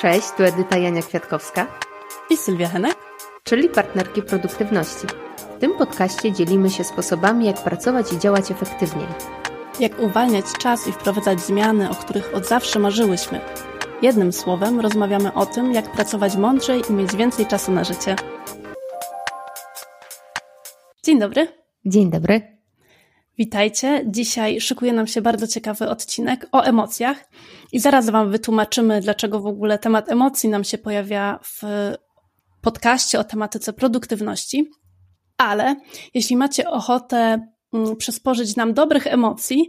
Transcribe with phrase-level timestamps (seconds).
[0.00, 1.66] Cześć, tu Edyta Jania Kwiatkowska
[2.30, 2.96] i Sylwia Henek,
[3.44, 5.06] czyli partnerki produktywności.
[5.56, 9.06] W tym podcaście dzielimy się sposobami, jak pracować i działać efektywniej.
[9.80, 13.40] Jak uwalniać czas i wprowadzać zmiany, o których od zawsze marzyłyśmy.
[14.02, 18.16] Jednym słowem rozmawiamy o tym, jak pracować mądrzej i mieć więcej czasu na życie.
[21.04, 21.48] Dzień dobry.
[21.84, 22.55] Dzień dobry.
[23.38, 24.04] Witajcie.
[24.06, 27.24] Dzisiaj szykuje nam się bardzo ciekawy odcinek o emocjach
[27.72, 31.62] i zaraz Wam wytłumaczymy, dlaczego w ogóle temat emocji nam się pojawia w
[32.60, 34.70] podcaście o tematyce produktywności.
[35.38, 35.76] Ale
[36.14, 39.68] jeśli macie ochotę mm, przysporzyć nam dobrych emocji,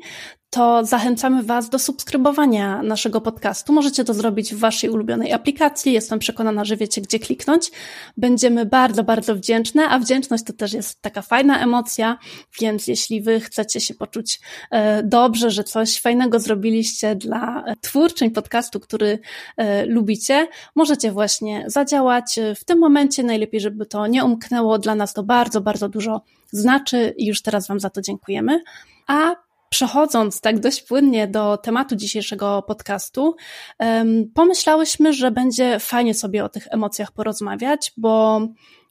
[0.49, 3.73] to zachęcamy Was do subskrybowania naszego podcastu.
[3.73, 5.93] Możecie to zrobić w Waszej ulubionej aplikacji.
[5.93, 7.71] Jestem przekonana, że wiecie, gdzie kliknąć.
[8.17, 12.17] Będziemy bardzo, bardzo wdzięczne, a wdzięczność to też jest taka fajna emocja,
[12.61, 14.39] więc jeśli Wy chcecie się poczuć
[14.71, 19.19] e, dobrze, że coś fajnego zrobiliście dla e, twórczeń podcastu, który
[19.57, 22.39] e, lubicie, możecie właśnie zadziałać.
[22.55, 24.79] W tym momencie najlepiej, żeby to nie umknęło.
[24.79, 28.61] Dla nas to bardzo, bardzo dużo znaczy i już teraz Wam za to dziękujemy.
[29.07, 33.35] A Przechodząc tak dość płynnie do tematu dzisiejszego podcastu,
[34.33, 38.41] pomyślałyśmy, że będzie fajnie sobie o tych emocjach porozmawiać, bo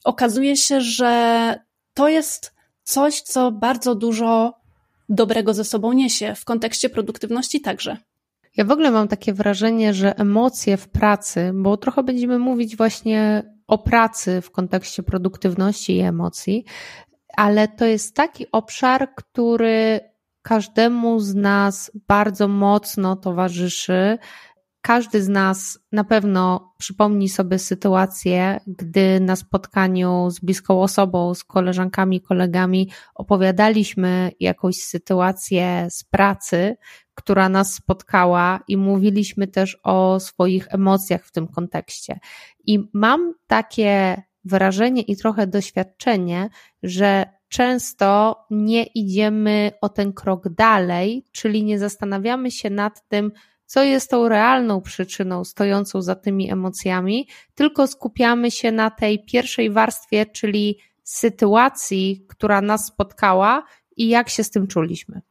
[0.03, 1.55] okazuje się, że
[1.93, 2.53] to jest
[2.83, 4.53] coś, co bardzo dużo
[5.09, 7.97] dobrego ze sobą niesie w kontekście produktywności także.
[8.57, 13.43] Ja w ogóle mam takie wrażenie, że emocje w pracy, bo trochę będziemy mówić właśnie
[13.67, 16.65] o pracy w kontekście produktywności i emocji,
[17.37, 19.99] ale to jest taki obszar, który
[20.47, 24.17] każdemu z nas bardzo mocno towarzyszy.
[24.81, 31.43] Każdy z nas na pewno przypomni sobie sytuację, gdy na spotkaniu z bliską osobą, z
[31.43, 36.75] koleżankami, kolegami opowiadaliśmy jakąś sytuację z pracy,
[37.13, 42.19] która nas spotkała i mówiliśmy też o swoich emocjach w tym kontekście.
[42.65, 46.49] I mam takie wrażenie i trochę doświadczenie,
[46.83, 53.31] że często nie idziemy o ten krok dalej, czyli nie zastanawiamy się nad tym,
[53.65, 59.69] co jest tą realną przyczyną stojącą za tymi emocjami, tylko skupiamy się na tej pierwszej
[59.69, 63.63] warstwie, czyli sytuacji, która nas spotkała
[63.97, 65.21] i jak się z tym czuliśmy.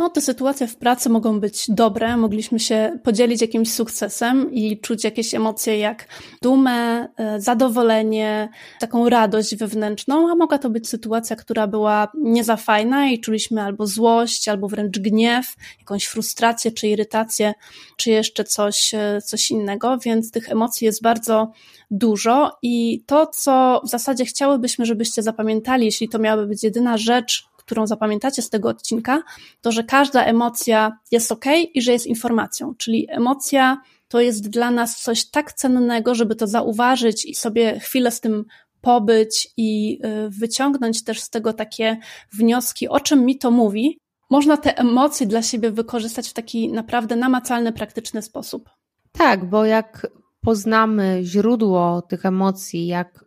[0.00, 5.04] No, te sytuacje w pracy mogą być dobre, mogliśmy się podzielić jakimś sukcesem i czuć
[5.04, 6.06] jakieś emocje jak
[6.42, 12.56] dumę, e, zadowolenie, taką radość wewnętrzną, a mogła to być sytuacja, która była nie za
[12.56, 17.54] fajna i czuliśmy albo złość, albo wręcz gniew, jakąś frustrację, czy irytację,
[17.96, 21.52] czy jeszcze coś, e, coś innego, więc tych emocji jest bardzo
[21.90, 27.49] dużo i to, co w zasadzie chciałybyśmy, żebyście zapamiętali, jeśli to miałaby być jedyna rzecz,
[27.70, 29.22] którą zapamiętacie z tego odcinka,
[29.60, 31.44] to że każda emocja jest ok
[31.74, 36.46] i że jest informacją, czyli emocja to jest dla nas coś tak cennego, żeby to
[36.46, 38.44] zauważyć i sobie chwilę z tym
[38.80, 41.98] pobyć i y, wyciągnąć też z tego takie
[42.32, 43.98] wnioski, o czym mi to mówi.
[44.30, 48.70] Można te emocje dla siebie wykorzystać w taki naprawdę namacalny, praktyczny sposób.
[49.12, 50.06] Tak, bo jak
[50.40, 53.24] poznamy źródło tych emocji, jak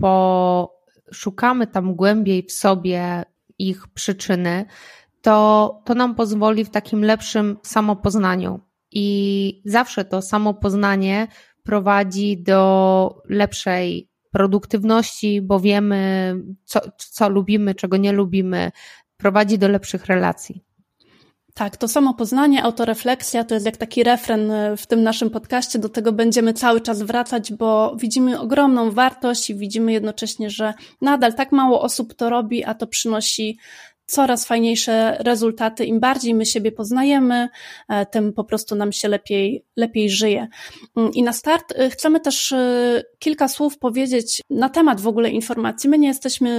[0.00, 3.24] poszukamy tam głębiej w sobie
[3.68, 4.64] ich przyczyny,
[5.22, 8.60] to, to nam pozwoli w takim lepszym samopoznaniu.
[8.92, 11.28] I zawsze to samopoznanie
[11.62, 16.34] prowadzi do lepszej produktywności, bo wiemy,
[16.64, 18.72] co, co lubimy, czego nie lubimy,
[19.16, 20.64] prowadzi do lepszych relacji.
[21.54, 25.78] Tak, to samo poznanie, autorefleksja to jest jak taki refren e, w tym naszym podcaście.
[25.78, 31.34] Do tego będziemy cały czas wracać, bo widzimy ogromną wartość i widzimy jednocześnie, że nadal
[31.34, 33.58] tak mało osób to robi, a to przynosi
[34.10, 35.84] coraz fajniejsze rezultaty.
[35.84, 37.48] Im bardziej my siebie poznajemy,
[37.88, 40.48] e, tym po prostu nam się lepiej, lepiej żyje.
[40.96, 45.30] Mm, I na start e, chcemy też e, kilka słów powiedzieć na temat w ogóle
[45.30, 45.90] informacji.
[45.90, 46.50] My nie jesteśmy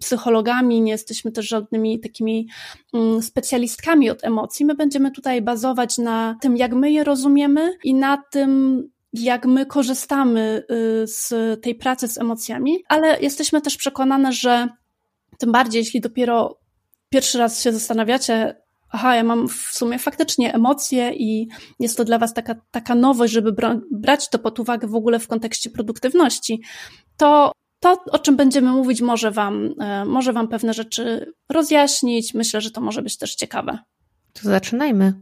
[0.00, 2.48] psychologami, nie jesteśmy też żadnymi takimi
[2.94, 4.66] mm, specjalistkami od emocji.
[4.66, 8.82] My będziemy tutaj bazować na tym, jak my je rozumiemy i na tym,
[9.12, 10.64] jak my korzystamy
[11.04, 11.32] z
[11.62, 14.68] tej pracy z emocjami, ale jesteśmy też przekonane, że
[15.38, 16.58] tym bardziej, jeśli dopiero
[17.08, 21.48] pierwszy raz się zastanawiacie, aha, ja mam w sumie faktycznie emocje i
[21.78, 23.54] jest to dla Was taka, taka nowość, żeby
[23.90, 26.62] brać to pod uwagę w ogóle w kontekście produktywności,
[27.16, 32.34] to to, o czym będziemy mówić, może Wam, e, może wam pewne rzeczy rozjaśnić.
[32.34, 33.78] Myślę, że to może być też ciekawe.
[34.32, 35.12] To zaczynajmy.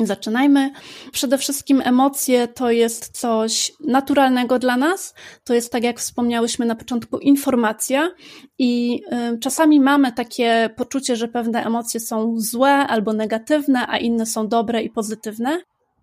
[0.00, 0.70] Zaczynajmy.
[1.12, 5.14] Przede wszystkim emocje to jest coś naturalnego dla nas.
[5.44, 8.10] To jest, tak jak wspomniałyśmy na początku, informacja
[8.58, 9.02] i
[9.34, 14.48] y, czasami mamy takie poczucie, że pewne emocje są złe albo negatywne, a inne są
[14.48, 15.60] dobre i pozytywne,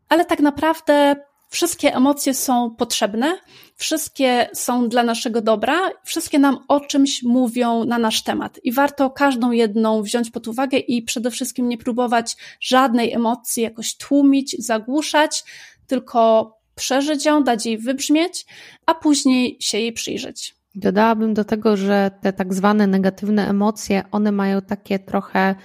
[0.10, 1.16] ale tak naprawdę
[1.56, 3.38] wszystkie emocje są potrzebne,
[3.76, 9.10] wszystkie są dla naszego dobra, wszystkie nam o czymś mówią na nasz temat i warto
[9.10, 15.44] każdą jedną wziąć pod uwagę i przede wszystkim nie próbować żadnej emocji jakoś tłumić, zagłuszać,
[15.88, 18.46] tylko przeżyć ją, dać jej wybrzmieć,
[18.86, 20.56] a później się jej przyjrzeć.
[20.76, 25.56] Dodałabym do tego, że te tak zwane negatywne emocje, one mają takie trochę,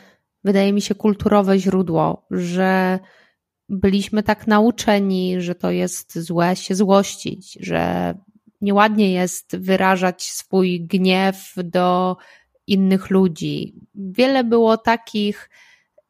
[0.44, 2.98] wydaje mi się, kulturowe źródło, że
[3.70, 8.14] byliśmy tak nauczeni, że to jest złe się złościć, że
[8.61, 12.17] nieładnie jest wyrażać swój gniew do
[12.67, 13.75] innych ludzi.
[13.94, 15.50] Wiele było takich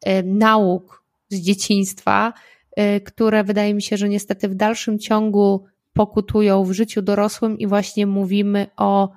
[0.07, 2.33] y, nauk z dzieciństwa,
[2.79, 7.67] y, które wydaje mi się, że niestety w dalszym ciągu pokutują w życiu dorosłym i
[7.67, 9.09] właśnie mówimy o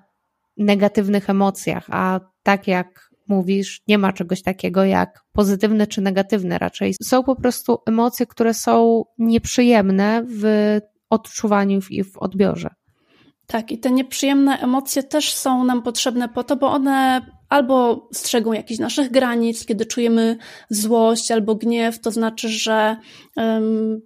[0.57, 6.95] negatywnych emocjach, a tak jak mówisz, nie ma czegoś takiego jak pozytywne czy negatywne, raczej
[7.03, 10.45] są po prostu emocje, które są nieprzyjemne w
[11.11, 12.71] odczuwaniu i w odbiorze.
[13.47, 18.53] Tak, i te nieprzyjemne emocje też są nam potrzebne po to, bo one albo strzegą
[18.53, 20.37] jakichś naszych granic, kiedy czujemy
[20.71, 22.97] złość albo gniew, to znaczy, że
[23.37, 24.01] um,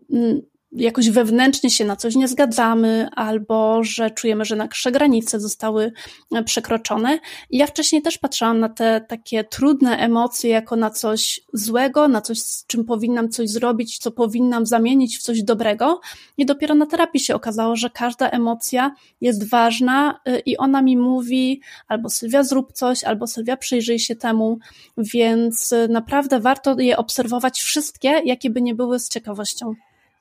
[0.73, 5.93] jakoś wewnętrznie się na coś nie zgadzamy, albo że czujemy, że nasze granice zostały
[6.33, 7.19] e, przekroczone.
[7.51, 12.21] I ja wcześniej też patrzyłam na te takie trudne emocje jako na coś złego, na
[12.21, 16.01] coś, z czym powinnam coś zrobić, co powinnam zamienić w coś dobrego.
[16.39, 20.97] I dopiero na terapii się okazało, że każda emocja jest ważna e, i ona mi
[20.97, 24.59] mówi albo Sylwia zrób coś, albo Sylwia przyjrzyj się temu,
[24.99, 29.75] więc e, naprawdę warto je obserwować wszystkie, jakie by nie były z ciekawością.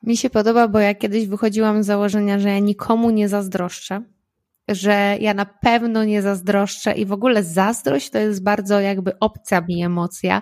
[0.04, 4.02] Mi się podoba, bo ja kiedyś wychodziłam z założenia, że ja nikomu nie zazdroszczę,
[4.68, 9.62] że ja na pewno nie zazdroszczę i w ogóle zazdrość to jest bardzo jakby obca
[9.62, 10.42] mi emocja.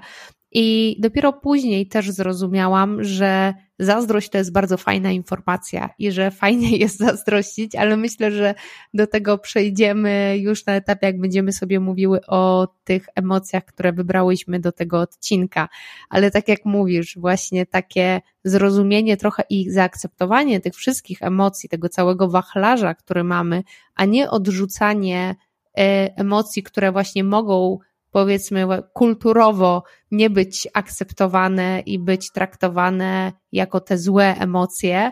[0.57, 6.77] I dopiero później też zrozumiałam, że zazdrość to jest bardzo fajna informacja i że fajnie
[6.83, 8.55] jest zazdrościć, ale myślę, że
[8.93, 14.59] do tego przejdziemy już na etapie, jak będziemy sobie mówiły o tych emocjach, które wybrałyśmy
[14.59, 15.69] do tego odcinka.
[16.09, 22.29] Ale tak jak mówisz, właśnie takie zrozumienie trochę i zaakceptowanie tych wszystkich emocji, tego całego
[22.29, 23.63] wachlarza, który mamy,
[23.95, 25.35] a nie odrzucanie
[25.77, 27.79] e, emocji, które właśnie mogą
[28.15, 35.11] powiedzmy kulturowo nie być akceptowane i być traktowane jako te złe emocje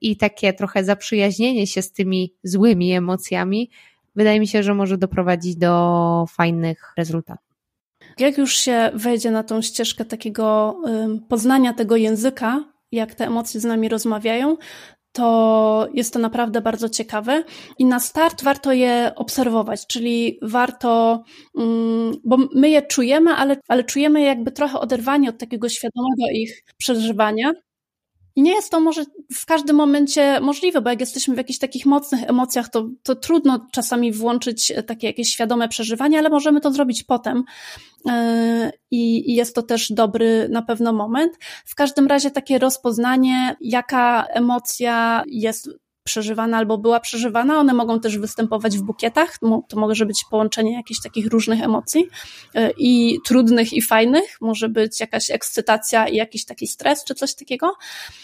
[0.00, 3.70] i takie trochę zaprzyjaźnienie się z tymi złymi emocjami,
[4.16, 7.56] wydaje mi się, że może doprowadzić do fajnych rezultatów.
[8.18, 10.76] Jak już się wejdzie na tą ścieżkę takiego
[11.28, 14.56] poznania tego języka, jak te emocje z nami rozmawiają,
[15.14, 17.44] to jest to naprawdę bardzo ciekawe
[17.78, 21.22] i na start warto je obserwować, czyli warto,
[21.58, 26.64] mm, bo my je czujemy, ale, ale czujemy jakby trochę oderwanie od takiego świadomego ich
[26.78, 27.52] przeżywania.
[28.36, 29.04] I nie jest to może
[29.34, 33.66] w każdym momencie możliwe, bo jak jesteśmy w jakichś takich mocnych emocjach, to, to trudno
[33.72, 37.44] czasami włączyć takie jakieś świadome przeżywanie, ale możemy to zrobić potem.
[38.08, 41.32] E, I, I jest to też dobry na pewno moment.
[41.64, 45.68] W każdym razie takie rozpoznanie, jaka emocja jest
[46.04, 47.58] przeżywana albo była przeżywana.
[47.58, 49.38] One mogą też występować w bukietach.
[49.68, 52.06] To może być połączenie jakichś takich różnych emocji
[52.54, 54.36] e, i trudnych i fajnych.
[54.40, 57.74] Może być jakaś ekscytacja i jakiś taki stres czy coś takiego,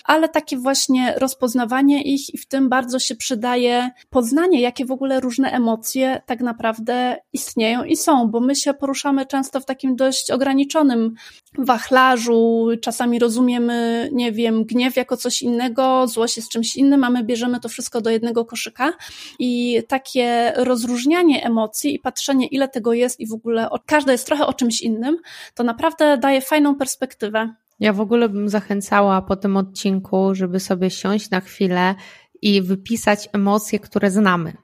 [0.05, 5.21] ale takie właśnie rozpoznawanie ich i w tym bardzo się przydaje poznanie, jakie w ogóle
[5.21, 10.31] różne emocje tak naprawdę istnieją i są, bo my się poruszamy często w takim dość
[10.31, 11.14] ograniczonym
[11.59, 12.69] wachlarzu.
[12.83, 17.61] Czasami rozumiemy, nie wiem, gniew jako coś innego, złość jest czymś innym, a my bierzemy
[17.61, 18.93] to wszystko do jednego koszyka
[19.39, 24.47] i takie rozróżnianie emocji i patrzenie, ile tego jest i w ogóle każda jest trochę
[24.47, 25.19] o czymś innym,
[25.55, 27.55] to naprawdę daje fajną perspektywę.
[27.81, 31.95] Ja w ogóle bym zachęcała po tym odcinku, żeby sobie siąść na chwilę
[32.43, 34.57] i wypisać emocje, które znamy,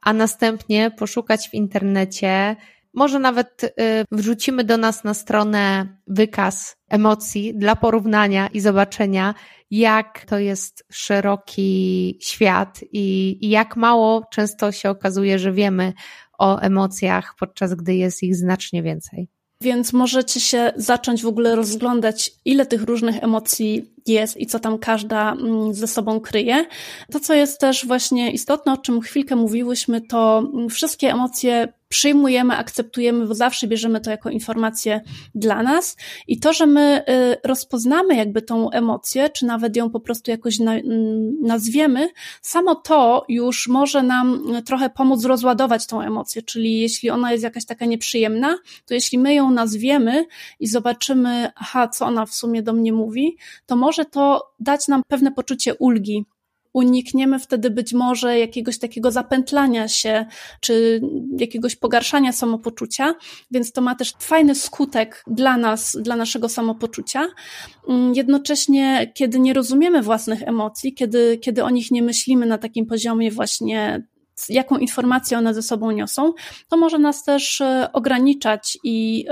[0.00, 2.56] a następnie poszukać w internecie
[2.96, 3.70] może nawet y,
[4.12, 9.34] wrzucimy do nas na stronę wykaz emocji dla porównania i zobaczenia,
[9.70, 15.92] jak to jest szeroki świat i, jak mało często się okazuje, że wiemy
[16.38, 19.28] o emocjach, podczas gdy jest ich znacznie więcej.
[19.60, 24.78] Więc możecie się zacząć w ogóle rozglądać, ile tych różnych emocji jest i co tam
[24.78, 26.66] każda mm, ze sobą kryje.
[27.12, 32.56] To, co jest też właśnie istotne, o czym chwilkę mówiłyśmy, to mm, wszystkie emocje przyjmujemy,
[32.56, 35.00] akceptujemy, bo zawsze bierzemy to jako informację
[35.34, 35.96] dla nas.
[36.28, 40.60] I to, że my y, rozpoznamy jakby tą emocję, czy nawet ją po prostu jakoś
[40.60, 40.84] mm,
[41.42, 42.08] nazwiemy,
[42.42, 46.42] samo to już może nam trochę pomóc rozładować tą emocję.
[46.42, 50.26] Czyli jeśli ona jest jakaś taka nieprzyjemna, to jeśli my ją nazwiemy
[50.60, 55.02] i zobaczymy, aha, co ona w sumie do mnie mówi, to może to dać nam
[55.08, 56.24] pewne poczucie ulgi.
[56.76, 60.26] Unikniemy wtedy być może jakiegoś takiego zapętlania się,
[60.60, 61.00] czy
[61.38, 63.14] jakiegoś pogarszania samopoczucia,
[63.50, 67.26] więc to ma też fajny skutek dla nas, dla naszego samopoczucia.
[67.88, 72.86] Mm, jednocześnie, kiedy nie rozumiemy własnych emocji, kiedy, kiedy o nich nie myślimy na takim
[72.86, 74.02] poziomie właśnie
[74.48, 76.32] jaką informację one ze sobą niosą,
[76.68, 79.26] to może nas też e, ograniczać i,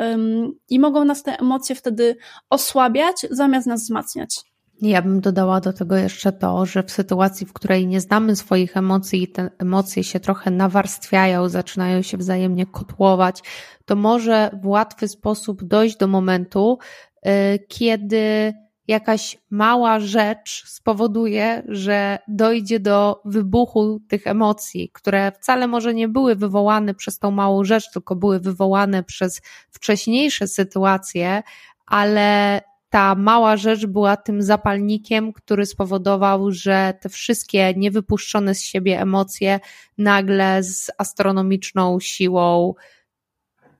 [0.68, 2.16] i mogą nas te emocje wtedy
[2.50, 4.53] osłabiać, zamiast nas wzmacniać.
[4.82, 8.76] Ja bym dodała do tego jeszcze to, że w sytuacji, w której nie znamy swoich
[8.76, 13.42] emocji i te emocje się trochę nawarstwiają, zaczynają się wzajemnie kotłować,
[13.84, 16.78] to może w łatwy sposób dojść do momentu,
[17.22, 18.54] e, kiedy
[18.88, 26.36] jakaś mała rzecz spowoduje, że dojdzie do wybuchu tych emocji, które wcale może nie były
[26.36, 31.42] wywołane przez tą małą rzecz, tylko były wywołane przez wcześniejsze sytuacje,
[31.86, 32.60] ale
[32.94, 39.60] ta mała rzecz była tym zapalnikiem, który spowodował, że te wszystkie niewypuszczone z siebie emocje
[39.98, 42.74] nagle z astronomiczną siłą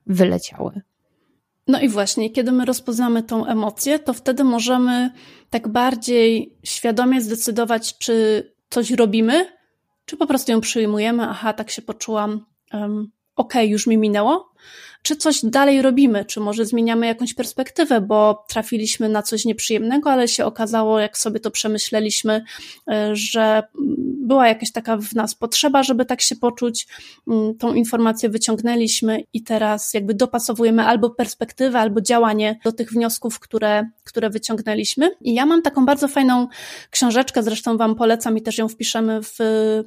[0.07, 0.81] wyleciały.
[1.67, 5.11] No i właśnie, kiedy my rozpoznamy tą emocję, to wtedy możemy
[5.49, 9.45] tak bardziej świadomie zdecydować, czy coś robimy,
[10.05, 14.53] czy po prostu ją przyjmujemy, aha, tak się poczułam, um, okej, okay, już mi minęło,
[15.05, 20.27] czy coś dalej robimy, czy może zmieniamy jakąś perspektywę, bo trafiliśmy na coś nieprzyjemnego, ale
[20.27, 22.43] się okazało, jak sobie to przemyśleliśmy,
[22.91, 23.63] e, że
[24.25, 26.87] była jakaś taka w nas potrzeba, żeby tak się poczuć.
[27.27, 33.39] Mm, tą informację wyciągnęliśmy i teraz jakby dopasowujemy albo perspektywę, albo działanie do tych wniosków,
[33.39, 35.11] które, które wyciągnęliśmy.
[35.21, 36.47] I ja mam taką bardzo fajną
[36.89, 39.37] książeczkę, zresztą Wam polecam i też ją wpiszemy w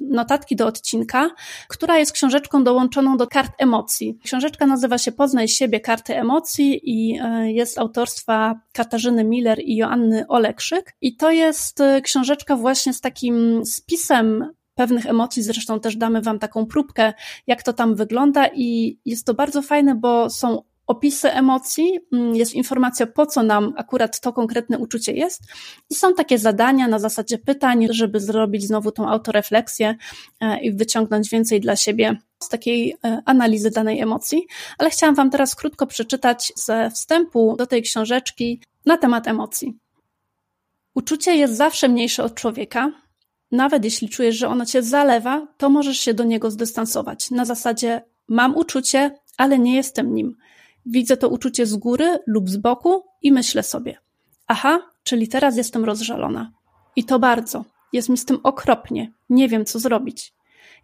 [0.01, 1.29] notatki do odcinka,
[1.67, 4.19] która jest książeczką dołączoną do kart emocji.
[4.23, 10.27] Książeczka nazywa się Poznaj siebie, karty emocji i e, jest autorstwa Katarzyny Miller i Joanny
[10.27, 10.95] Olekrzyk.
[11.01, 16.39] I to jest e, książeczka właśnie z takim spisem pewnych emocji, zresztą też damy Wam
[16.39, 17.13] taką próbkę,
[17.47, 22.53] jak to tam wygląda i jest to bardzo fajne, bo są opisy emocji, mm, jest
[22.53, 25.41] informacja, po co nam akurat to konkretne uczucie jest,
[25.89, 29.95] i są takie zadania na zasadzie pytań, żeby zrobić znowu tą autorefleksję
[30.41, 34.47] e, i wyciągnąć więcej dla siebie z takiej e, analizy danej emocji.
[34.77, 39.77] Ale chciałam Wam teraz krótko przeczytać ze wstępu do tej książeczki na temat emocji.
[40.95, 42.91] Uczucie jest zawsze mniejsze od człowieka.
[43.51, 47.31] Nawet jeśli czujesz, że ono cię zalewa, to możesz się do niego zdystansować.
[47.31, 50.35] Na zasadzie mam uczucie, ale nie jestem nim.
[50.89, 53.97] Widzę to uczucie z góry lub z boku i myślę sobie:
[54.47, 56.51] Aha, czyli teraz jestem rozżalona.
[56.95, 57.65] I to bardzo.
[57.93, 59.11] Jest mi z tym okropnie.
[59.29, 60.33] Nie wiem, co zrobić.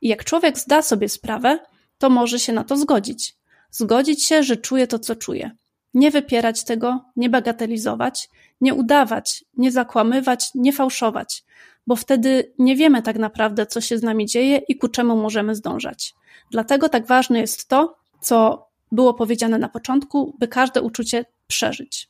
[0.02, 1.60] I jak człowiek zda sobie sprawę,
[1.98, 3.36] to może się na to zgodzić.
[3.72, 5.52] Zgodzić się, że czuje to, co czuje.
[5.94, 8.30] Nie wypierać tego, nie bagatelizować,
[8.62, 11.44] nie udawać, nie zakłamywać, nie fałszować,
[11.88, 15.56] bo wtedy nie wiemy tak naprawdę, co się z nami dzieje i ku czemu możemy
[15.56, 16.14] zdążać.
[16.52, 22.10] Dlatego tak ważne jest to, co było powiedziane na początku, by każde uczucie przeżyć.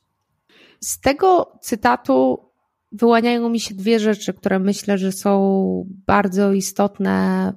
[0.80, 2.46] Z tego cytatu
[2.92, 7.52] wyłaniają mi się dwie rzeczy, które myślę, że są bardzo istotne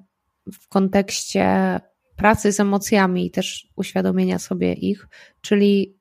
[0.53, 1.79] w kontekście
[2.15, 5.07] pracy z emocjami i też uświadomienia sobie ich,
[5.41, 6.00] czyli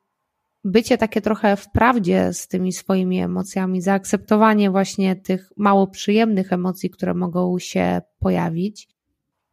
[0.64, 6.90] bycie takie trochę w prawdzie z tymi swoimi emocjami, zaakceptowanie właśnie tych mało przyjemnych emocji,
[6.90, 8.88] które mogą się pojawić.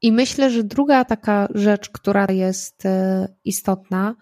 [0.06, 4.16] I myślę, że druga taka rzecz, która jest e, istotna,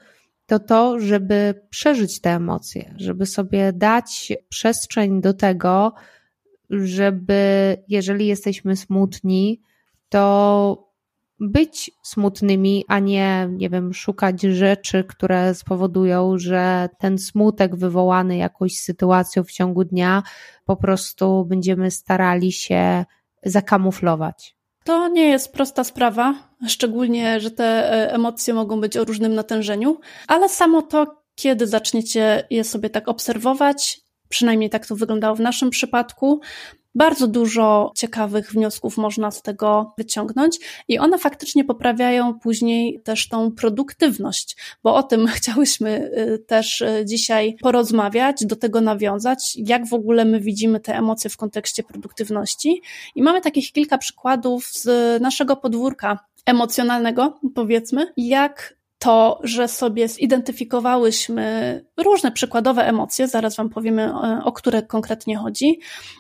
[0.46, 5.94] to to, żeby przeżyć te emocje, żeby sobie dać przestrzeń do tego,
[6.70, 9.62] żeby jeżeli jesteśmy smutni,
[10.10, 10.90] to
[11.40, 18.78] być smutnymi, a nie, nie wiem, szukać rzeczy, które spowodują, że ten smutek wywołany jakąś
[18.78, 20.24] sytuacją w ciągu dnia
[20.66, 23.06] po prostu będziemy starali się
[23.46, 24.63] zakamuflować.
[24.84, 26.36] To nie jest prosta sprawa,
[26.68, 32.48] szczególnie, że te e, emocje mogą być o różnym natężeniu, ale samo to, kiedy zaczniecie
[32.50, 36.42] je sobie tak obserwować, przynajmniej tak to wyglądało w naszym przypadku,
[36.96, 43.52] bardzo dużo ciekawych wniosków można z tego wyciągnąć i one faktycznie poprawiają później też tą
[43.52, 49.94] produktywność, bo o tym chciałyśmy y, też y, dzisiaj porozmawiać, do tego nawiązać, jak w
[49.94, 52.82] ogóle my widzimy te emocje w kontekście produktywności.
[53.16, 61.86] I mamy takich kilka przykładów z naszego podwórka emocjonalnego, powiedzmy, jak to, że sobie zidentyfikowałyśmy
[61.98, 65.80] różne przykładowe emocje, zaraz Wam powiemy, e, o które konkretnie chodzi,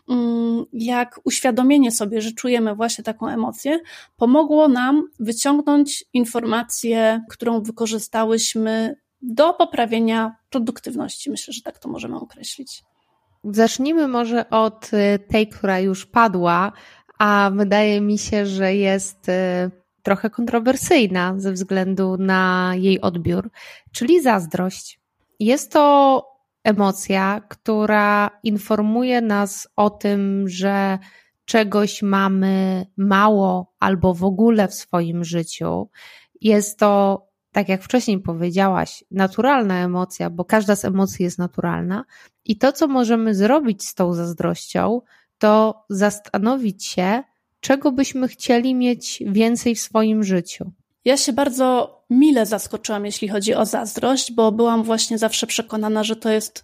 [0.09, 3.79] mm, jak uświadomienie sobie, że czujemy właśnie taką emocję,
[4.17, 11.31] pomogło nam wyciągnąć informację, którą wykorzystałyśmy do poprawienia produktywności.
[11.31, 12.83] Myślę, że tak to możemy określić.
[13.43, 16.71] Zacznijmy może od e, tej, która już padła,
[17.19, 23.49] a wydaje mi się, że jest y, trochę kontrowersyjna ze względu na jej odbiór,
[23.91, 24.99] czyli zazdrość.
[25.39, 26.25] Jest to
[26.63, 30.99] emocja, która informuje nas o tym, że
[31.45, 35.89] czegoś mamy mało albo w ogóle w swoim życiu.
[36.41, 42.05] Jest to, tak jak wcześniej powiedziałaś, naturalna emocja, bo każda z emocji jest naturalna.
[42.45, 45.01] I to, co możemy zrobić z tą zazdrością,
[45.37, 47.23] to zastanowić się,
[47.63, 50.71] czego byśmy chcieli mieć więcej w swoim życiu.
[51.05, 56.15] Ja się bardzo mile zaskoczyłam, jeśli chodzi o zazdrość, bo byłam właśnie zawsze przekonana, że
[56.15, 56.63] to jest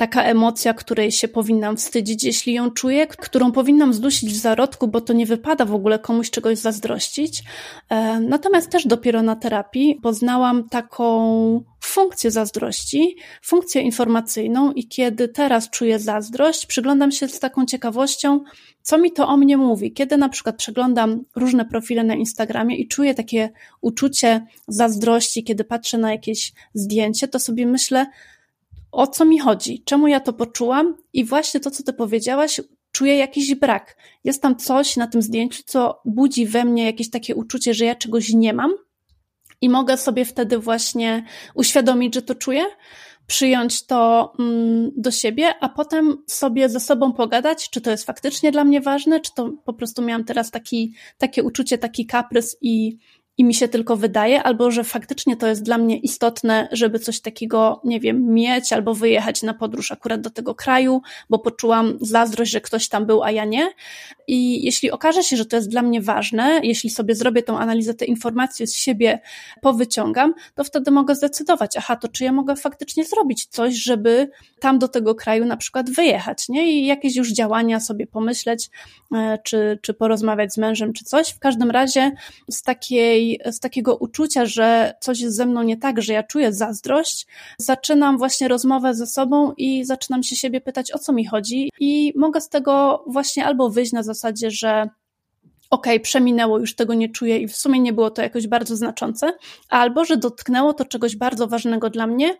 [0.00, 5.00] taka emocja, której się powinnam wstydzić, jeśli ją czuję, którą powinnam zdusić w zarodku, bo
[5.00, 7.42] to nie wypada w ogóle komuś czegoś zazdrościć.
[7.88, 15.70] E, natomiast też dopiero na terapii poznałam taką funkcję zazdrości, funkcję informacyjną i kiedy teraz
[15.70, 18.40] czuję zazdrość, przyglądam się z taką ciekawością,
[18.82, 19.92] co mi to o mnie mówi.
[19.92, 25.98] Kiedy na przykład przeglądam różne profile na Instagramie i czuję takie uczucie zazdrości, kiedy patrzę
[25.98, 28.06] na jakieś zdjęcie, to sobie myślę,
[28.92, 32.60] o co mi chodzi, czemu ja to poczułam i właśnie to, co ty powiedziałaś,
[32.92, 33.96] czuję jakiś brak.
[34.24, 37.94] Jest tam coś na tym zdjęciu, co budzi we mnie jakieś takie uczucie, że ja
[37.94, 38.74] czegoś nie mam
[39.60, 42.64] i mogę sobie wtedy właśnie uświadomić, że to czuję,
[43.26, 48.52] przyjąć to mm, do siebie, a potem sobie ze sobą pogadać, czy to jest faktycznie
[48.52, 52.98] dla mnie ważne, czy to po prostu miałam teraz taki, takie uczucie, taki kaprys i
[53.40, 57.20] i mi się tylko wydaje, albo że faktycznie to jest dla mnie istotne, żeby coś
[57.20, 62.50] takiego, nie wiem, mieć albo wyjechać na podróż akurat do tego kraju, bo poczułam zazdrość,
[62.50, 63.72] że ktoś tam był, a ja nie.
[64.30, 67.94] I jeśli okaże się, że to jest dla mnie ważne, jeśli sobie zrobię tą analizę,
[67.94, 69.20] te informacje z siebie
[69.60, 74.78] powyciągam, to wtedy mogę zdecydować, aha, to czy ja mogę faktycznie zrobić coś, żeby tam
[74.78, 76.72] do tego kraju na przykład wyjechać, nie?
[76.72, 78.70] I jakieś już działania sobie pomyśleć,
[79.14, 81.30] e, czy, czy porozmawiać z mężem, czy coś.
[81.30, 82.12] W każdym razie
[82.50, 86.52] z takiej z takiego uczucia, że coś jest ze mną nie tak, że ja czuję
[86.52, 87.26] zazdrość,
[87.58, 92.12] zaczynam właśnie rozmowę ze sobą i zaczynam się siebie pytać, o co mi chodzi i
[92.16, 94.19] mogę z tego właśnie albo wyjść na zasadzie,
[94.50, 94.88] że
[95.70, 98.76] okej, okay, przeminęło, już tego nie czuję i w sumie nie było to jakoś bardzo
[98.76, 99.32] znaczące,
[99.68, 102.36] albo że dotknęło to czegoś bardzo ważnego dla mnie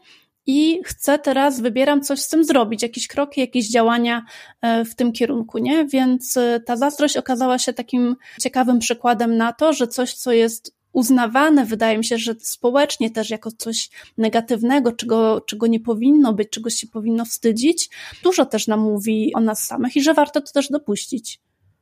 [0.46, 4.24] i chcę teraz, wybieram coś z tym zrobić, jakieś kroki, jakieś działania
[4.62, 5.86] e, w tym kierunku, nie?
[5.86, 10.74] Więc e, ta zazdrość okazała się takim ciekawym przykładem na to, że coś, co jest
[10.92, 16.50] uznawane, wydaje mi się, że społecznie też jako coś negatywnego, czego, czego nie powinno być,
[16.50, 17.90] czegoś się powinno wstydzić,
[18.22, 21.40] dużo też nam mówi o nas samych i że warto to też dopuścić.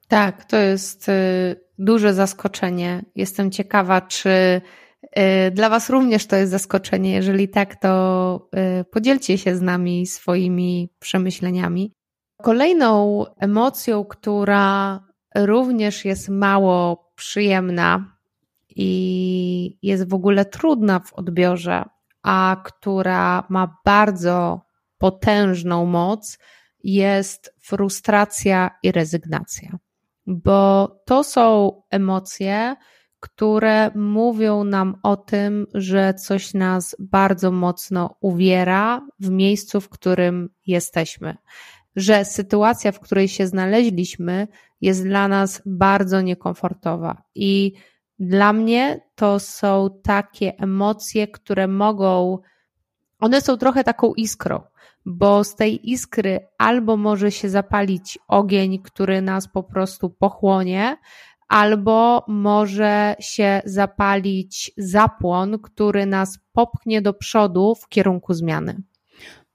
[0.09, 3.05] Tak, to jest y, duże zaskoczenie.
[3.15, 4.61] Jestem ciekawa, czy
[5.19, 7.13] y, dla Was również to jest zaskoczenie.
[7.13, 8.49] Jeżeli tak, to
[8.81, 11.93] y, podzielcie się z nami swoimi przemyśleniami.
[12.43, 15.01] Kolejną emocją, która
[15.35, 18.19] również jest mało przyjemna,
[18.79, 21.85] i jest w ogóle trudna w odbiorze,
[22.23, 24.61] a która ma bardzo
[24.99, 26.39] potężną moc,
[26.85, 29.79] jest frustracja i rezygnacja.
[30.31, 32.77] Bo to są emocje,
[33.21, 40.51] które mówią nam o tym, że coś nas bardzo mocno uwiera w miejscu, w którym
[40.67, 41.37] jesteśmy,
[41.97, 44.49] że sytuacja, w której się znaleźliśmy,
[44.81, 47.23] jest dla nas bardzo niekomfortowa.
[47.35, 47.73] I
[48.19, 52.39] dla mnie to są takie emocje, które mogą,
[53.19, 54.61] one są trochę taką iskrą,
[55.07, 60.97] bo z tej iskry albo może się zapalić ogień, który nas po prostu pochłonie,
[61.49, 68.83] albo może się zapalić zapłon, który nas popchnie do przodu w kierunku zmiany.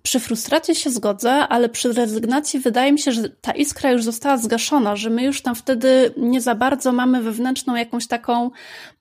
[0.04, 4.38] Przy frustracji się zgodzę, ale przy rezygnacji wydaje mi się, że ta iskra już została
[4.38, 8.52] zgaszona, że my już tam wtedy nie za bardzo mamy wewnętrzną jakąś taką,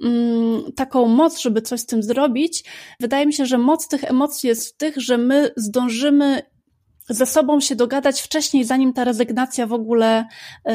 [0.03, 2.65] mm, taką moc, żeby coś z tym zrobić.
[3.01, 6.43] Wydaje mi się, że moc tych emocji jest w tych, że my zdążymy
[7.09, 10.73] ze sobą się dogadać wcześniej, zanim ta rezygnacja w ogóle y,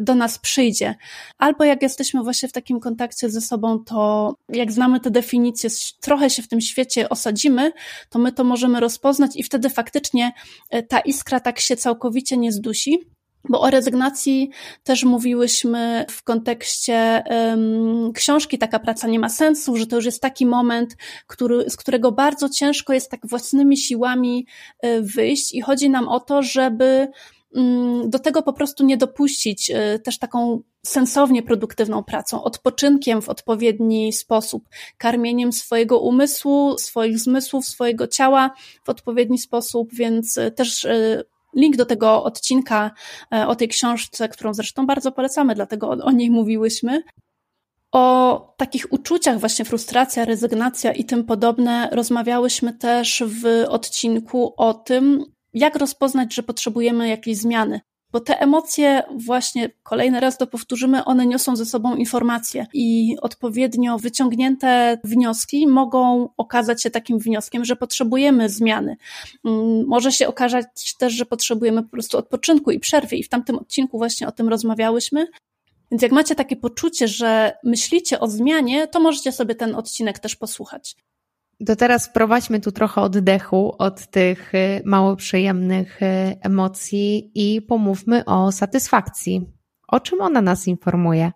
[0.00, 0.94] do nas przyjdzie.
[1.38, 6.30] Albo jak jesteśmy właśnie w takim kontakcie ze sobą, to jak znamy te definicje, trochę
[6.30, 7.72] się w tym świecie osadzimy,
[8.10, 10.32] to my to możemy rozpoznać i wtedy faktycznie
[10.74, 13.13] y, ta iskra tak się całkowicie nie zdusi.
[13.48, 14.50] Bo o rezygnacji
[14.82, 20.22] też mówiłyśmy w kontekście um, książki Taka praca nie ma sensu, że to już jest
[20.22, 24.46] taki moment, który, z którego bardzo ciężko jest tak własnymi siłami
[24.84, 25.54] y, wyjść.
[25.54, 27.08] I chodzi nam o to, żeby
[27.54, 33.28] um, do tego po prostu nie dopuścić y, też taką sensownie produktywną pracą, odpoczynkiem w
[33.28, 38.54] odpowiedni sposób, karmieniem swojego umysłu, swoich zmysłów, swojego ciała
[38.84, 40.86] w odpowiedni sposób, więc y, też
[41.56, 42.90] Link do tego odcinka
[43.32, 47.02] e, o tej książce, którą zresztą bardzo polecamy, dlatego o niej mówiłyśmy.
[47.92, 55.24] O takich uczuciach, właśnie frustracja, rezygnacja i tym podobne, rozmawiałyśmy też w odcinku o tym,
[55.52, 57.80] jak rozpoznać, że potrzebujemy jakiejś zmiany
[58.14, 63.98] bo te emocje, właśnie kolejny raz to powtórzymy, one niosą ze sobą informacje i odpowiednio
[63.98, 68.96] wyciągnięte wnioski mogą okazać się takim wnioskiem, że potrzebujemy zmiany.
[69.44, 73.58] Mm, może się okazać też, że potrzebujemy po prostu odpoczynku i przerwy, i w tamtym
[73.58, 75.26] odcinku właśnie o tym rozmawiałyśmy.
[75.90, 80.36] Więc jak macie takie poczucie, że myślicie o zmianie, to możecie sobie ten odcinek też
[80.36, 80.96] posłuchać.
[81.66, 86.06] To teraz wprowadźmy tu trochę oddechu od tych y, mało przyjemnych y,
[86.40, 89.46] emocji i pomówmy o satysfakcji.
[89.88, 91.32] O czym ona nas informuje?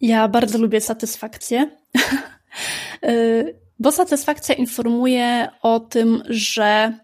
[0.00, 1.70] Ja bardzo lubię satysfakcję,
[3.04, 6.98] y, bo satysfakcja informuje o tym, że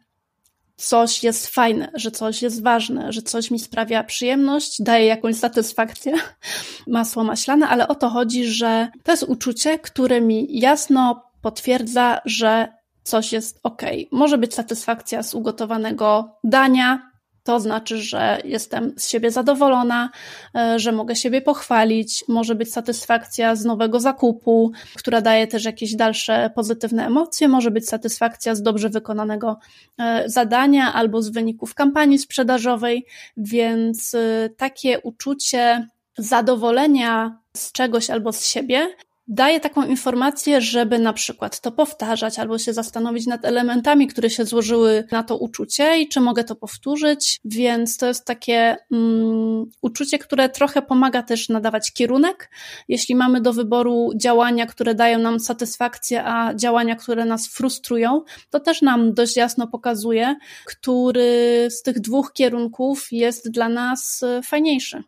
[0.76, 6.12] coś jest fajne, że coś jest ważne, że coś mi sprawia przyjemność, daje jakąś satysfakcję,
[6.86, 12.68] masło maślane, ale o to chodzi, że to jest uczucie, które mi jasno potwierdza, że
[13.02, 13.82] coś jest ok.
[14.12, 17.08] Może być satysfakcja z ugotowanego dania,
[17.48, 20.10] to znaczy, że jestem z siebie zadowolona,
[20.54, 22.24] e, że mogę siebie pochwalić.
[22.28, 27.48] Może być satysfakcja z nowego zakupu, która daje też jakieś dalsze pozytywne emocje.
[27.48, 29.58] Może być satysfakcja z dobrze wykonanego
[29.98, 38.32] e, zadania albo z wyników kampanii sprzedażowej, więc e, takie uczucie zadowolenia z czegoś albo
[38.32, 38.88] z siebie
[39.28, 44.44] daje taką informację, żeby na przykład to powtarzać albo się zastanowić nad elementami, które się
[44.44, 47.40] złożyły na to uczucie i czy mogę to powtórzyć.
[47.44, 52.50] Więc to jest takie um, uczucie, które trochę pomaga też nadawać kierunek.
[52.88, 58.60] Jeśli mamy do wyboru działania, które dają nam satysfakcję, a działania, które nas frustrują, to
[58.60, 60.36] też nam dość jasno pokazuje,
[60.66, 65.02] który z tych dwóch kierunków jest dla nas fajniejszy.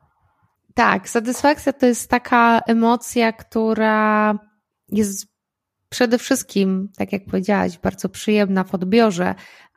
[0.80, 4.34] Tak, satysfakcja to jest taka emocja, która
[4.88, 5.26] jest
[5.88, 9.34] przede wszystkim, tak jak powiedziałaś, bardzo przyjemna w odbiorze,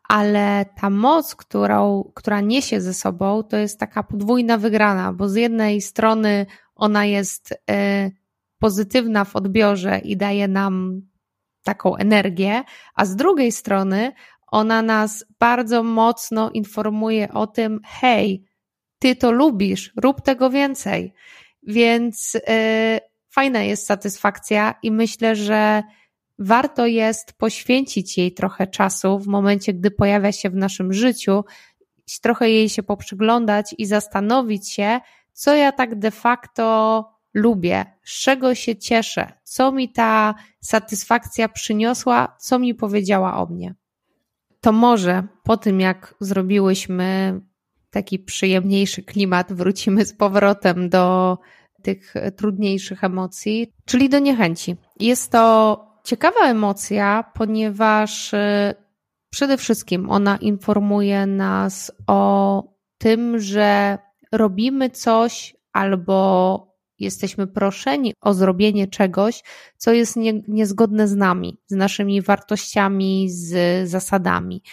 [0.10, 5.36] ale ta moc, którą, która niesie ze sobą, to jest taka podwójna wygrana, bo z
[5.36, 7.56] jednej strony ona jest y,
[8.60, 11.02] pozytywna w odbiorze i daje nam
[11.64, 12.64] taką energię,
[12.96, 14.12] a z drugiej strony
[14.48, 18.53] ona nas bardzo mocno informuje o tym, hej,
[19.04, 21.14] ty to lubisz, rób tego więcej.
[21.64, 22.42] Więc yy,
[23.30, 25.84] fajna jest satysfakcja i myślę, że
[26.40, 31.44] warto jest poświęcić jej trochę czasu w momencie, gdy pojawia się w naszym życiu,
[32.22, 35.00] trochę jej się poprzyglądać i zastanowić się,
[35.34, 36.66] co ja tak de facto
[37.34, 43.76] lubię, z czego się cieszę, co mi ta satysfakcja przyniosła, co mi powiedziała o mnie.
[44.62, 47.42] To może po tym, jak zrobiłyśmy
[47.94, 51.38] taki przyjemniejszy klimat, wrócimy z powrotem do
[51.84, 54.76] tych trudniejszych emocji, czyli do niechęci.
[55.00, 58.74] Jest to ciekawa emocja, ponieważ y,
[59.30, 62.64] przede wszystkim ona informuje nas o
[62.98, 63.98] tym, że
[64.32, 69.44] robimy coś albo jesteśmy proszeni o zrobienie czegoś,
[69.78, 74.64] co jest nie, niezgodne z nami, z naszymi wartościami, z zasadami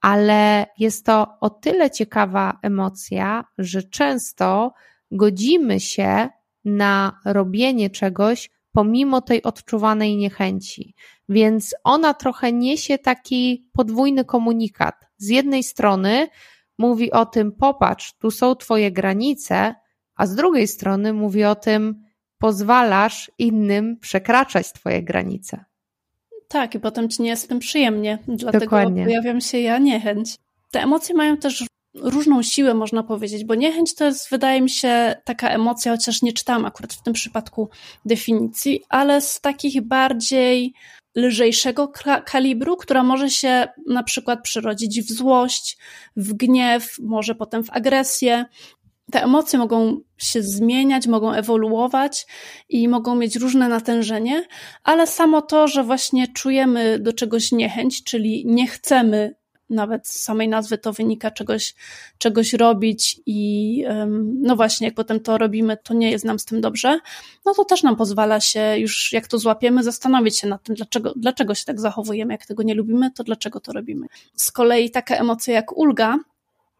[0.00, 4.72] ale jest to o tyle ciekawa emocja, że często
[5.10, 6.28] godzimy się
[6.64, 10.94] na robienie czegoś pomimo tej odczuwanej niechęci.
[11.28, 14.94] Więc ona trochę niesie taki podwójny komunikat.
[15.16, 16.28] Z jednej strony
[16.78, 19.74] mówi o tym, popatrz, tu są twoje granice,
[20.14, 22.04] a z drugiej strony mówi o tym,
[22.38, 25.64] pozwalasz innym przekraczać twoje granice.
[26.48, 29.04] Tak, i potem ci nie jest z tym przyjemnie, dlatego Dokładnie.
[29.04, 30.36] pojawiam się ja niechęć.
[30.70, 35.16] Te emocje mają też różną siłę, można powiedzieć, bo niechęć to jest, wydaje mi się,
[35.24, 37.68] taka emocja, chociaż nie czytałam akurat w tym przypadku
[38.04, 40.74] definicji, ale z takich bardziej
[41.16, 41.92] lżejszego
[42.24, 45.78] kalibru, która może się na przykład przerodzić w złość,
[46.16, 48.44] w gniew, może potem w agresję
[49.10, 52.26] te emocje mogą się zmieniać, mogą ewoluować
[52.68, 54.46] i mogą mieć różne natężenie,
[54.84, 59.34] ale samo to, że właśnie czujemy do czegoś niechęć, czyli nie chcemy,
[59.70, 61.74] nawet z samej nazwy to wynika czegoś,
[62.18, 63.84] czegoś robić i
[64.42, 66.98] no właśnie, jak potem to robimy, to nie jest nam z tym dobrze,
[67.44, 71.12] no to też nam pozwala się już, jak to złapiemy, zastanowić się nad tym, dlaczego,
[71.16, 74.06] dlaczego się tak zachowujemy, jak tego nie lubimy, to dlaczego to robimy.
[74.34, 76.18] Z kolei taka emocja jak ulga,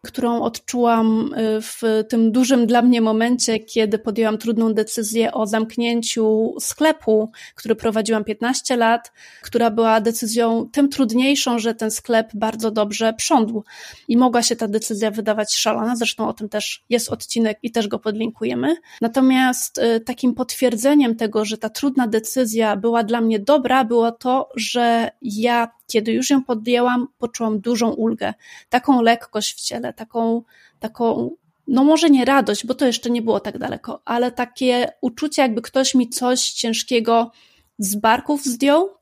[0.06, 6.54] którą odczułam y, w tym dużym dla mnie momencie, kiedy podjęłam trudną decyzję o zamknięciu
[6.61, 13.12] sklepu, który prowadziłam 15 lat, która była decyzją tym trudniejszą, że ten sklep bardzo dobrze
[13.12, 13.64] prządł
[14.09, 15.96] i mogła się ta decyzja wydawać szalona.
[15.96, 18.76] Zresztą o tym też jest odcinek i też go podlinkujemy.
[19.00, 24.48] Natomiast y, takim potwierdzeniem tego, że ta trudna decyzja była dla mnie dobra, było to,
[24.56, 28.35] że ja kiedy już ją podjęłam, poczułam dużą ulgę,
[28.68, 30.42] taką lekkość w ciele, taką,
[30.81, 31.31] taką,
[31.66, 35.62] no może nie radość, bo to jeszcze nie było tak daleko, ale takie uczucie, jakby
[35.62, 37.31] ktoś mi coś ciężkiego
[37.79, 38.96] z barków zdjął,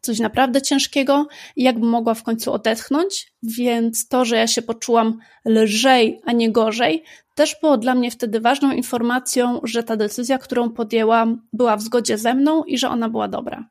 [0.00, 1.26] coś naprawdę ciężkiego
[1.56, 6.52] i jakby mogła w końcu odetchnąć, więc to, że ja się poczułam lżej, a nie
[6.52, 11.82] gorzej, też było dla mnie wtedy ważną informacją, że ta decyzja, którą podjęłam, była w
[11.82, 13.68] zgodzie ze mną i że ona była dobra.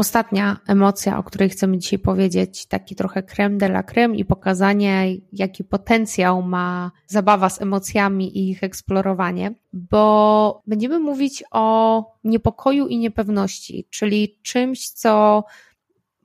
[0.00, 5.06] Ostatnia emocja, o której chcemy dzisiaj powiedzieć, taki trochę creme de la creme i pokazanie,
[5.32, 12.98] jaki potencjał ma zabawa z emocjami i ich eksplorowanie, bo będziemy mówić o niepokoju i
[12.98, 15.44] niepewności, czyli czymś, co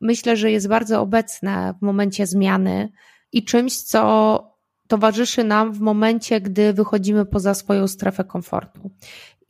[0.01, 2.89] myślę, że jest bardzo obecne w momencie zmiany
[3.31, 4.39] i czymś, co
[4.87, 8.91] towarzyszy nam w momencie, gdy wychodzimy poza swoją strefę komfortu.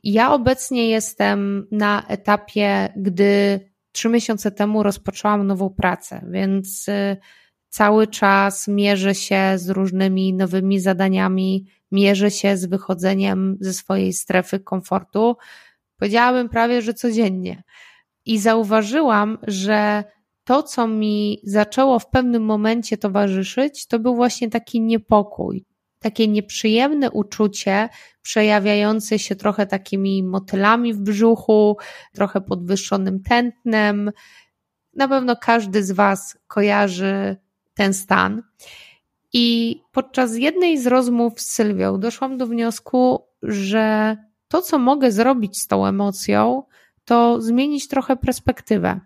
[0.04, 3.60] Ja obecnie jestem na etapie, gdy
[3.96, 7.18] trzy miesiące temu rozpoczęłam nową pracę, więc y,
[7.70, 14.60] cały czas mierzę się z różnymi nowymi zadaniami, mierzę się z wychodzeniem ze swojej strefy
[14.60, 15.36] komfortu.
[15.98, 17.64] Powiedziałabym prawie, że codziennie.
[18.26, 20.04] I zauważyłam, że
[20.44, 25.66] to, co mi zaczęło w pewnym momencie towarzyszyć, to był właśnie taki niepokój,
[26.06, 27.90] takie nieprzyjemne uczucie,
[28.22, 31.78] przejawiające się trochę takimi motylami w brzuchu,
[32.14, 34.12] trochę podwyższonym tętnem.
[34.94, 37.38] Na pewno każdy z Was kojarzy
[37.74, 38.44] ten stan.
[39.34, 45.62] I podczas jednej z rozmów z Sylwią doszłam do wniosku, że to, co mogę zrobić
[45.62, 46.64] z tą emocją,
[47.06, 49.00] to zmienić trochę perspektywę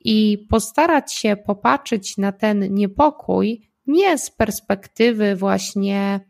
[0.00, 6.20] i postarać się popatrzeć na ten niepokój nie z perspektywy właśnie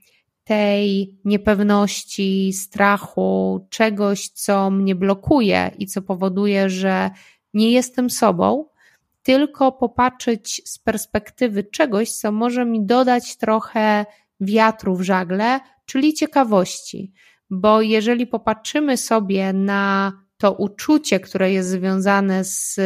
[0.44, 7.10] tej niepewności, strachu, czegoś, co mnie blokuje i co powoduje, że
[7.54, 8.64] nie jestem sobą,
[9.22, 14.06] tylko popatrzeć z perspektywy czegoś, co może mi dodać trochę
[14.40, 17.12] wiatru w żagle, czyli ciekawości.
[17.50, 22.80] Bo jeżeli popatrzymy sobie na to uczucie, które jest związane z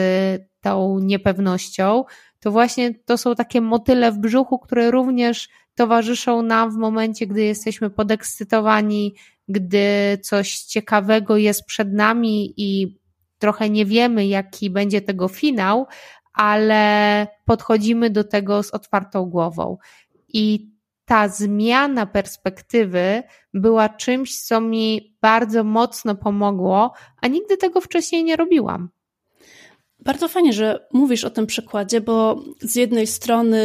[0.60, 2.04] tą niepewnością,
[2.46, 7.44] to właśnie to są takie motyle w brzuchu, które również towarzyszą nam w momencie, gdy
[7.44, 9.14] jesteśmy podekscytowani,
[9.48, 12.98] gdy coś ciekawego jest przed nami i
[13.38, 15.86] trochę nie wiemy, jaki będzie tego finał,
[16.34, 19.78] ale podchodzimy do tego z otwartą głową.
[20.28, 20.70] I
[21.04, 23.22] ta zmiana perspektywy
[23.54, 28.88] była czymś, co mi bardzo mocno pomogło, a nigdy tego wcześniej nie robiłam.
[30.06, 33.58] Bardzo fajnie, że mówisz o tym przykładzie, bo z jednej strony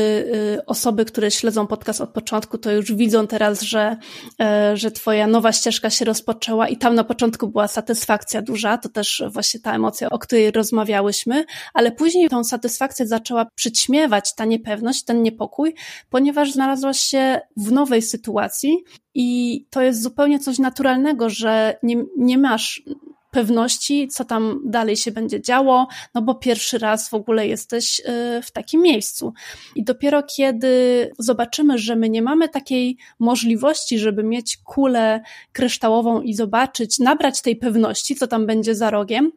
[0.58, 3.98] y, osoby, które śledzą podcast od początku, to już widzą teraz, że,
[4.42, 8.90] e, że twoja nowa ścieżka się rozpoczęła i tam na początku była satysfakcja duża, to
[8.90, 15.04] też właśnie ta emocja, o której rozmawiałyśmy, ale później tą satysfakcję zaczęła przyćmiewać ta niepewność,
[15.04, 15.76] ten niepokój,
[16.10, 18.78] ponieważ znalazłaś się w nowej sytuacji
[19.14, 22.84] i to jest zupełnie coś naturalnego, że nie, nie masz
[23.32, 28.04] pewności, co tam dalej się będzie działo, no bo pierwszy raz w ogóle jesteś y,
[28.44, 29.34] w takim miejscu.
[29.76, 35.22] I dopiero kiedy zobaczymy, że my nie mamy takiej możliwości, żeby mieć kulę
[35.54, 39.32] kryształową i zobaczyć, nabrać tej pewności, co tam będzie za rogiem,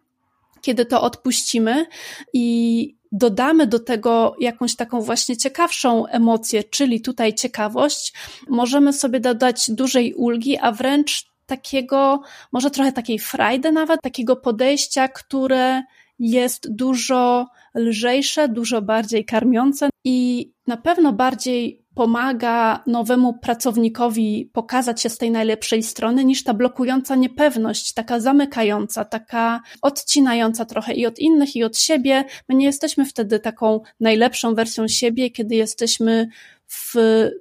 [0.61, 1.87] kiedy to odpuścimy
[2.33, 8.13] i dodamy do tego jakąś taką właśnie ciekawszą emocję, czyli tutaj ciekawość,
[8.49, 12.21] możemy sobie dodać dużej ulgi, a wręcz takiego,
[12.53, 15.83] może trochę takiej frajdy nawet, takiego podejścia, które
[16.19, 25.09] jest dużo lżejsze, dużo bardziej karmiące i na pewno bardziej pomaga nowemu pracownikowi pokazać się
[25.09, 31.19] z tej najlepszej strony niż ta blokująca niepewność, taka zamykająca, taka odcinająca trochę i od
[31.19, 32.25] innych, i od siebie.
[32.49, 36.29] My nie jesteśmy wtedy taką najlepszą wersją siebie, kiedy jesteśmy
[36.75, 36.95] w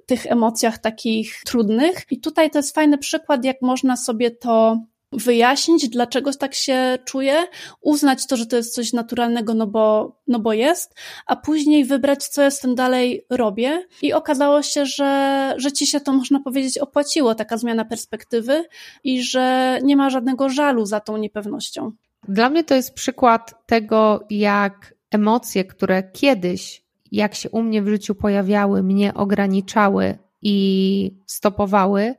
[0.06, 2.04] tych emocjach takich trudnych.
[2.10, 4.78] I tutaj to jest fajny przykład, jak można sobie to
[5.16, 7.46] wyjaśnić, dlaczego tak się czuję,
[7.80, 10.94] uznać to, że to jest coś naturalnego, no bo, no bo jest,
[11.26, 13.86] a później wybrać, co ja z tym dalej robię.
[14.02, 18.64] I okazało się, że, że ci się to, można powiedzieć, opłaciło, taka zmiana perspektywy
[19.04, 21.92] i że nie ma żadnego żalu za tą niepewnością.
[22.28, 26.83] Dla mnie to jest przykład tego, jak emocje, które kiedyś
[27.14, 32.14] jak się u mnie w życiu pojawiały, mnie ograniczały i stopowały,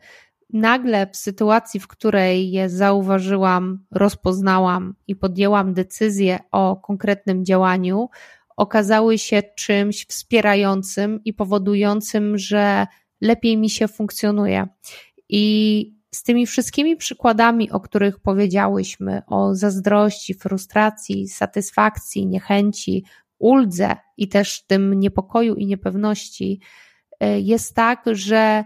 [0.54, 8.10] nagle w sytuacji, w której je zauważyłam, rozpoznałam i podjęłam decyzję o konkretnym działaniu,
[8.58, 12.88] okazały się czymś wspierającym i powodującym, że
[13.22, 14.68] lepiej mi się funkcjonuje.
[15.30, 23.04] I z tymi wszystkimi przykładami, o których powiedziałyśmy, o zazdrości, frustracji, satysfakcji, niechęci,
[23.40, 26.60] uldze i też tym niepokoju i niepewności,
[27.20, 28.64] e, jest tak, że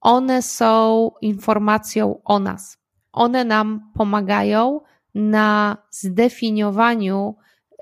[0.00, 2.78] one są informacją o nas.
[3.12, 4.80] One nam pomagają
[5.14, 7.36] na zdefiniowaniu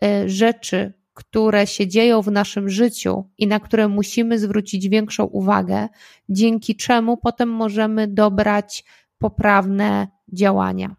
[0.05, 5.89] e, rzeczy, które się dzieją w naszym życiu i na które musimy zwrócić większą uwagę,
[6.29, 8.85] dzięki czemu potem możemy dobrać
[9.19, 10.97] poprawne działania.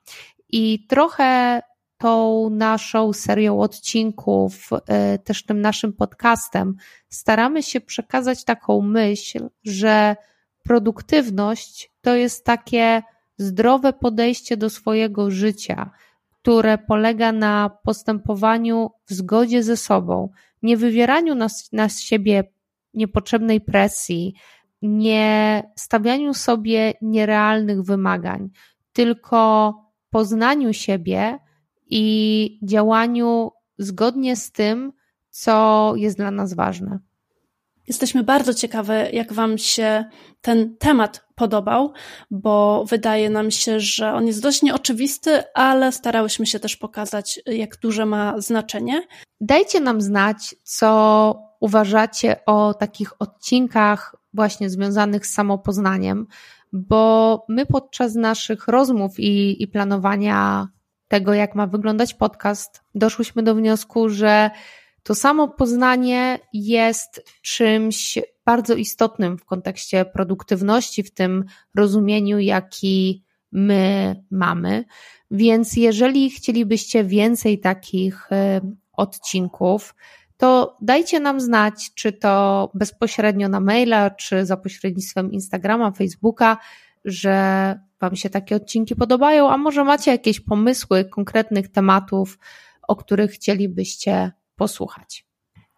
[0.49, 1.61] I trochę
[1.99, 6.75] tą naszą serią odcinków, y, też tym naszym podcastem,
[7.09, 10.15] staramy się przekazać taką myśl, że
[10.63, 13.01] produktywność to jest takie
[13.37, 15.91] zdrowe podejście do swojego życia,
[16.41, 20.29] które polega na postępowaniu w zgodzie ze sobą,
[20.61, 22.43] nie wywieraniu na, na siebie
[22.93, 24.33] niepotrzebnej presji,
[24.81, 28.49] nie stawianiu sobie nierealnych wymagań,
[28.93, 29.73] tylko
[30.09, 31.39] poznaniu siebie
[31.89, 34.93] i działaniu zgodnie z tym,
[35.29, 36.99] co jest dla nas ważne.
[37.87, 40.05] Jesteśmy bardzo ciekawe, jak Wam się
[40.41, 41.93] ten temat podobał,
[42.31, 47.77] bo wydaje nam się, że on jest dość nieoczywisty, ale starałyśmy się też pokazać, jak
[47.77, 49.07] duże ma znaczenie.
[49.41, 56.27] Dajcie nam znać, co uważacie o takich odcinkach właśnie związanych z samopoznaniem,
[56.73, 60.67] bo my podczas naszych rozmów i, i planowania
[61.09, 64.49] tego, jak ma wyglądać podcast, doszłyśmy do wniosku, że
[65.03, 71.45] to samo poznanie jest czymś bardzo istotnym w kontekście produktywności, w tym
[71.75, 74.85] rozumieniu, jaki my mamy.
[75.31, 78.35] Więc jeżeli chcielibyście więcej takich y,
[78.93, 79.95] odcinków,
[80.37, 86.57] to dajcie nam znać, czy to bezpośrednio na maila, czy za pośrednictwem Instagrama, Facebooka,
[87.05, 92.37] że Wam się takie odcinki podobają, a może macie jakieś pomysły konkretnych tematów,
[92.87, 95.25] o których chcielibyście posłuchać.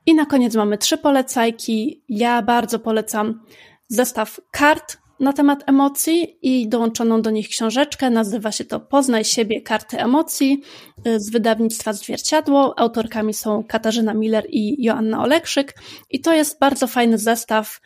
[0.06, 2.04] I na koniec mamy trzy polecajki.
[2.10, 3.44] Ja bardzo polecam
[3.88, 8.10] zestaw kart na temat emocji i dołączoną do nich książeczkę.
[8.10, 10.62] Nazywa się to Poznaj siebie karty emocji
[11.08, 12.80] y, z wydawnictwa Zwierciadło.
[12.80, 15.76] Autorkami są Katarzyna Miller i Joanna Olekszyk.
[16.10, 17.82] I to jest bardzo fajny zestaw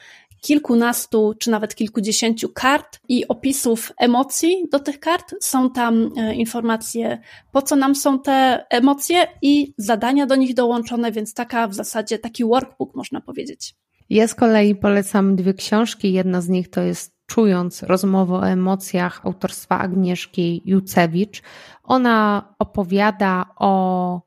[0.45, 5.35] kilkunastu czy nawet kilkudziesięciu kart i opisów emocji do tych kart.
[5.41, 11.11] Są tam e, informacje, po co nam są te emocje i zadania do nich dołączone,
[11.11, 13.75] więc taka w zasadzie taki workbook można powiedzieć.
[14.09, 16.13] Ja z kolei polecam dwie książki.
[16.13, 21.41] Jedna z nich to jest Czując rozmowę o emocjach autorstwa Agnieszki Jucewicz.
[21.83, 24.21] Ona opowiada o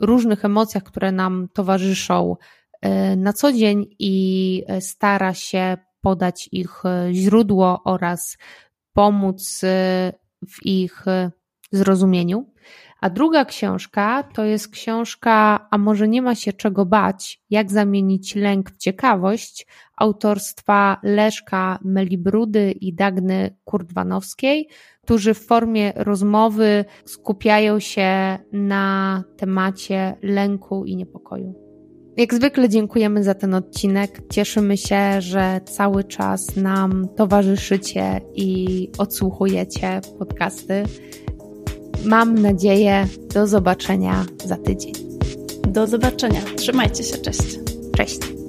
[0.00, 2.36] różnych emocjach, które nam towarzyszą
[3.16, 8.38] na co dzień i e, stara się podać ich e, źródło oraz
[8.92, 9.60] pomóc
[10.48, 11.04] w ich
[11.72, 12.46] zrozumieniu.
[13.00, 18.34] A druga książka to jest książka A może nie ma się czego bać, jak zamienić
[18.34, 19.66] lęk w ciekawość
[19.96, 24.68] autorstwa Leszka Melibrudy i Dagny Kurdwanowskiej,
[25.02, 31.69] którzy w formie rozmowy skupiają się na temacie lęku i niepokoju.
[32.16, 34.20] Jak zwykle dziękujemy za ten odcinek.
[34.32, 40.82] Cieszymy się, że cały czas nam towarzyszycie i odsłuchujecie podcasty.
[42.04, 44.92] Mam nadzieję, do zobaczenia za tydzień.
[45.68, 46.40] Do zobaczenia.
[46.56, 47.18] Trzymajcie się.
[47.18, 47.58] Cześć.
[47.96, 48.39] Cześć.